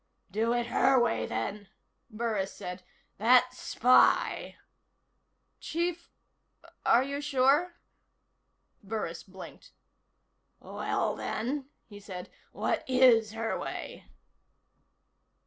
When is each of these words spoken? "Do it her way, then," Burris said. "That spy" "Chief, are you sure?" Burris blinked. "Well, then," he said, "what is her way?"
"Do 0.31 0.51
it 0.51 0.65
her 0.65 0.99
way, 0.99 1.27
then," 1.27 1.67
Burris 2.09 2.51
said. 2.55 2.81
"That 3.19 3.53
spy" 3.53 4.55
"Chief, 5.69 6.09
are 6.83 7.03
you 7.03 7.21
sure?" 7.21 7.75
Burris 8.81 9.21
blinked. 9.21 9.73
"Well, 10.59 11.15
then," 11.15 11.69
he 11.85 11.99
said, 11.99 12.31
"what 12.51 12.83
is 12.89 13.33
her 13.33 13.55
way?" 13.59 14.05